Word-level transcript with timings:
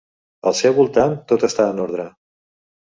Al 0.51 0.55
seu 0.59 0.75
voltant 0.79 1.15
tot 1.33 1.47
està 1.51 1.71
en 1.77 1.85
ordre. 1.87 2.11